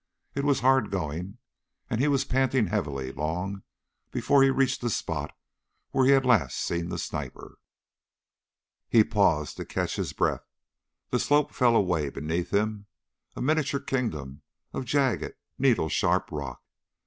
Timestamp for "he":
2.01-2.07, 4.41-4.49, 6.07-6.11, 8.89-9.03